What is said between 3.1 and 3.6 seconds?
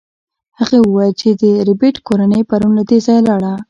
لاړه